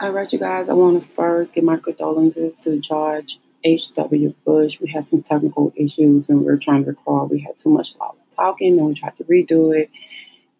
[0.00, 4.34] All right, you guys, I want to first give my condolences to George H.W.
[4.44, 4.80] Bush.
[4.80, 7.30] We had some technical issues when we were trying to record.
[7.30, 9.90] We had too much loud talking and we tried to redo it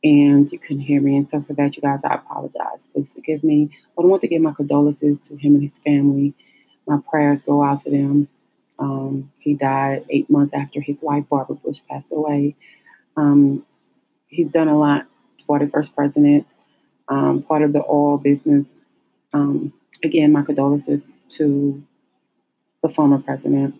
[0.05, 1.17] and you couldn't hear me.
[1.17, 2.87] And so for that, you guys, I apologize.
[2.93, 3.77] Please forgive me.
[3.97, 6.35] But I want to give my condolences to him and his family.
[6.87, 8.29] My prayers go out to them.
[8.79, 12.55] Um, he died eight months after his wife, Barbara Bush, passed away.
[13.17, 13.67] Um,
[14.29, 15.09] he's done a lot
[15.45, 16.47] for the first president,
[17.09, 18.67] um, part of the oil business.
[19.35, 21.83] Um, again, my condolences to
[22.83, 23.75] the former president.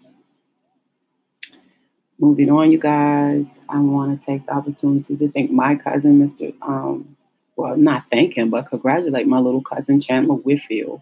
[2.19, 6.55] Moving on, you guys, I want to take the opportunity to thank my cousin, Mr.
[6.63, 7.17] Um,
[7.57, 11.01] well, not thank him, but congratulate my little cousin, Chandler Whitfield,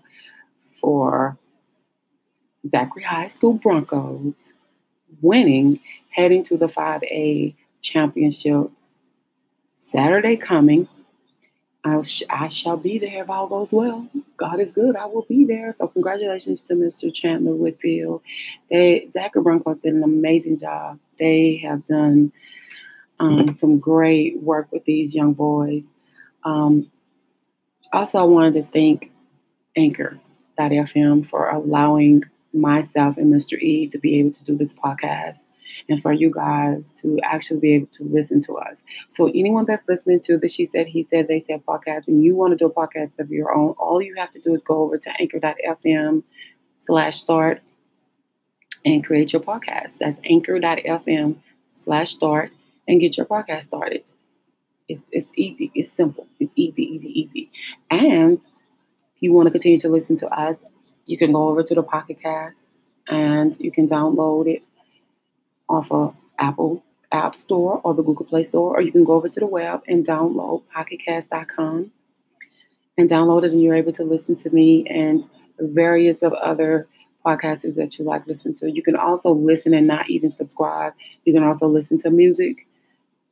[0.81, 1.39] for
[2.71, 4.35] Zachary High School Broncos
[5.21, 5.81] winning,
[6.11, 8.71] heading to the 5A championship
[9.93, 10.89] Saturday coming.
[11.85, 14.09] I, sh- I shall be there if all goes well.
[14.43, 14.97] God is good.
[14.97, 15.73] I will be there.
[15.79, 17.15] So congratulations to Mr.
[17.15, 18.23] Chandler Whitfield.
[18.71, 20.99] They Zachary Broncos did an amazing job.
[21.17, 22.33] They have done
[23.21, 25.85] um, some great work with these young boys.
[26.43, 26.91] Um,
[27.93, 29.13] also, I wanted to thank
[29.77, 30.19] Anchor
[30.59, 33.57] Anchor.fm for allowing myself and Mr.
[33.61, 35.39] E to be able to do this podcast
[35.89, 38.79] and for you guys to actually be able to listen to us.
[39.09, 42.35] So anyone that's listening to the She Said, He Said, They Said podcast, and you
[42.35, 44.83] want to do a podcast of your own, all you have to do is go
[44.83, 46.23] over to anchor.fm
[46.79, 47.61] slash start
[48.85, 49.91] and create your podcast.
[49.99, 51.37] That's anchor.fm
[51.69, 52.51] slash start
[52.89, 54.11] and get your podcast started.
[54.89, 55.71] It's, it's easy.
[55.75, 56.27] It's simple.
[56.41, 57.51] It's easy, easy, easy.
[57.91, 58.39] And
[59.15, 60.57] if you want to continue to listen to us,
[61.07, 62.59] you can go over to the Pocket Cast
[63.09, 64.67] and you can download it
[65.73, 69.29] off of Apple App Store or the Google Play Store, or you can go over
[69.29, 71.91] to the web and download pocketcast.com
[72.99, 75.29] and download it, and you're able to listen to me and
[75.59, 76.87] various of other
[77.25, 78.71] podcasters that you like listen to.
[78.71, 80.93] You can also listen and not even subscribe.
[81.25, 82.67] You can also listen to music.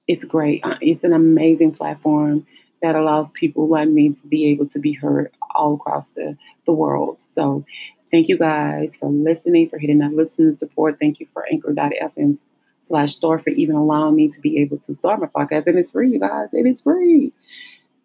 [0.07, 0.65] It's great.
[0.65, 2.47] Uh, it's an amazing platform
[2.83, 6.73] that allows people like me to be able to be heard all across the, the
[6.73, 7.23] world.
[7.35, 7.65] So
[8.11, 10.99] Thank you guys for listening, for hitting that listening support.
[11.01, 12.43] Thank you for anchor.fm
[12.89, 15.67] slash store for even allowing me to be able to start my podcast.
[15.67, 16.49] And it's free, you guys.
[16.53, 17.33] It is free.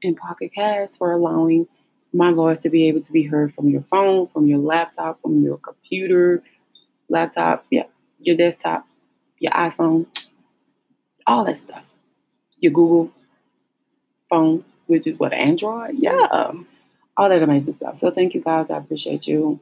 [0.03, 1.67] And Pocket Cast for allowing
[2.13, 5.43] my voice to be able to be heard from your phone, from your laptop, from
[5.43, 6.43] your computer,
[7.09, 7.85] laptop, yeah,
[8.19, 8.87] your desktop,
[9.39, 10.05] your iPhone,
[11.27, 11.83] all that stuff.
[12.59, 13.11] Your Google
[14.29, 16.53] phone, which is what Android, yeah,
[17.17, 17.99] all that amazing stuff.
[17.99, 18.69] So thank you guys.
[18.69, 19.59] I appreciate you.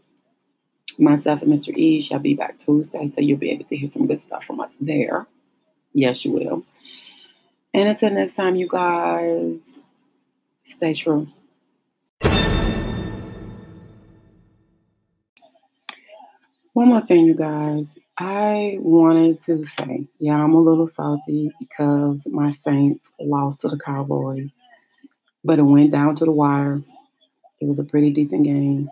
[1.00, 1.76] Myself and Mr.
[1.76, 4.59] E shall be back Tuesday, so you'll be able to hear some good stuff from
[4.59, 5.28] us there.
[5.94, 6.64] Yes, you will.
[7.74, 9.59] And until next time, you guys,
[10.64, 11.28] stay true.
[16.74, 17.88] One more thing, you guys.
[18.18, 23.78] I wanted to say, yeah, I'm a little salty because my Saints lost to the
[23.78, 24.52] Cowboys,
[25.44, 26.82] but it went down to the wire.
[27.59, 28.90] It was a pretty decent game.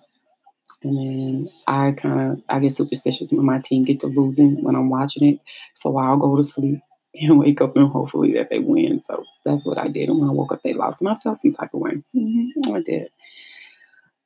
[0.84, 4.76] And then I kind of I get superstitious when my team get to losing when
[4.76, 5.40] I'm watching it.
[5.76, 6.80] So I'll go to sleep
[7.14, 9.04] and wake up and hopefully that they win.
[9.08, 10.10] So that's what I did.
[10.10, 12.04] And when I woke up, they lost, and I felt some type of way.
[12.16, 13.10] Mm-hmm, I did.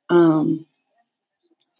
[0.08, 0.66] Um.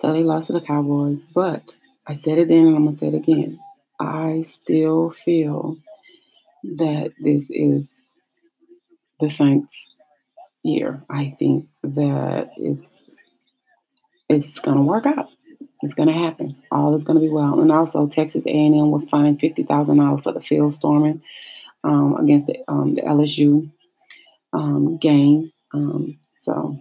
[0.00, 1.74] So they lost to the Cowboys, but
[2.06, 3.58] I said it then, and I'm gonna say it again.
[3.98, 5.78] I still feel
[6.76, 7.86] that this is
[9.20, 9.86] the Saints'
[10.62, 11.02] year.
[11.08, 12.84] I think that it's
[14.28, 15.28] it's going to work out.
[15.82, 16.56] It's going to happen.
[16.70, 17.60] All is going to be well.
[17.60, 21.22] And also, Texas A&M was fined fifty thousand dollars for the field storming
[21.84, 23.70] um, against the, um, the LSU
[24.52, 25.52] um, game.
[25.74, 26.78] Um, so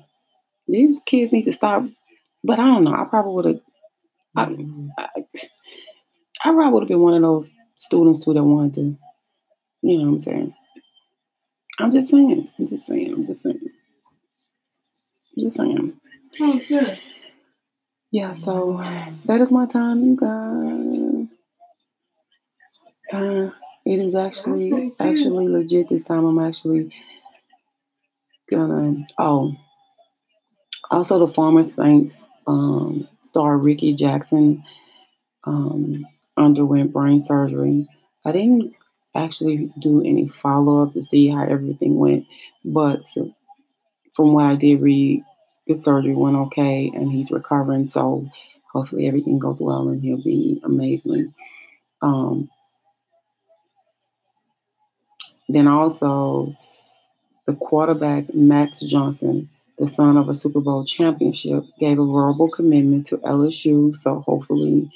[0.67, 1.83] these kids need to stop.
[2.43, 2.93] But I don't know.
[2.93, 3.59] I probably would have.
[4.37, 4.43] I,
[4.97, 5.07] I,
[6.43, 8.97] I probably would have been one of those students too that wanted to.
[9.81, 10.53] You know what I'm saying?
[11.79, 12.49] I'm just saying.
[12.57, 13.13] I'm just saying.
[13.13, 13.59] I'm just saying.
[15.37, 15.99] I'm just saying.
[16.41, 16.99] Oh, good.
[18.15, 18.77] Yeah, so
[19.25, 21.27] that is my time, you guys.
[23.11, 23.51] Uh,
[23.85, 26.25] it is actually actually legit this time.
[26.25, 26.91] I'm actually
[28.49, 29.55] gonna oh
[30.91, 32.15] also the former Saints
[32.47, 34.63] um, star Rickey Jackson
[35.45, 36.05] um,
[36.37, 37.87] underwent brain surgery.
[38.25, 38.73] I didn't
[39.15, 42.25] actually do any follow up to see how everything went,
[42.65, 43.03] but
[44.15, 45.23] from what I did read,
[45.65, 47.89] his surgery went okay and he's recovering.
[47.89, 48.29] So
[48.71, 51.33] hopefully everything goes well and he'll be amazing.
[52.01, 52.49] Um,
[55.47, 56.55] then also
[57.45, 63.07] the quarterback Max Johnson the son of a Super Bowl championship, gave a verbal commitment
[63.07, 63.93] to LSU.
[63.93, 64.89] So hopefully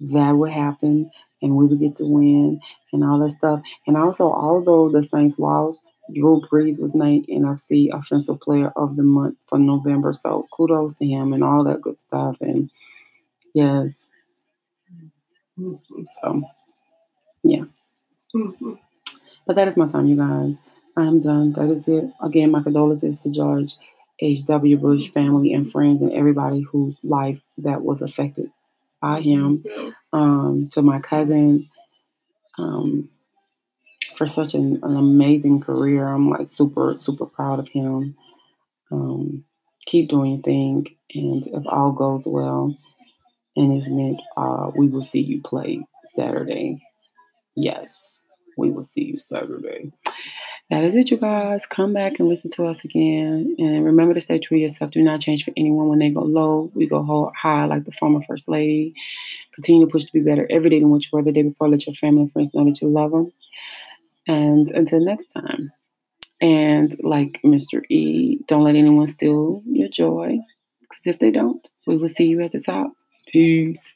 [0.00, 1.10] that will happen
[1.40, 2.60] and we will get to win
[2.92, 3.62] and all that stuff.
[3.86, 5.80] And also, although the Saints lost,
[6.14, 10.12] Drew Brees was named NFC Offensive Player of the Month for November.
[10.14, 12.36] So kudos to him and all that good stuff.
[12.40, 12.70] And
[13.54, 13.92] yes.
[16.22, 16.42] So,
[17.42, 17.64] yeah.
[18.34, 18.74] Mm-hmm.
[19.46, 20.56] But that is my time, you guys.
[20.96, 21.52] I'm done.
[21.52, 22.10] That is it.
[22.20, 23.74] Again, my condolences to George
[24.20, 24.76] H.W.
[24.76, 28.50] Bush family and friends and everybody whose life that was affected
[29.00, 29.64] by him.
[30.12, 31.70] Um, to my cousin,
[32.56, 33.08] um,
[34.18, 36.06] for such an, an, amazing career.
[36.06, 38.16] I'm like super, super proud of him.
[38.90, 39.44] Um,
[39.86, 42.76] keep doing your thing, and if all goes well
[43.56, 45.86] and is meant, uh, we will see you play
[46.16, 46.82] Saturday.
[47.54, 47.88] Yes,
[48.56, 49.92] we will see you Saturday.
[50.70, 51.64] That is it, you guys.
[51.64, 53.54] Come back and listen to us again.
[53.58, 54.90] And remember to stay true to yourself.
[54.90, 55.88] Do not change for anyone.
[55.88, 58.94] When they go low, we go high like the former First Lady.
[59.54, 61.70] Continue to push to be better every day than what you were the day before.
[61.70, 63.32] Let your family and friends know that you love them.
[64.28, 65.72] And until next time.
[66.40, 67.82] And like Mr.
[67.90, 70.38] E, don't let anyone steal your joy.
[70.80, 72.92] Because if they don't, we will see you at the top.
[73.32, 73.94] Peace.